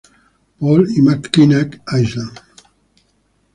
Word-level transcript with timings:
Paul 0.59 0.87
y 0.89 0.99
Mackinac 1.03 1.83
Island. 1.91 2.33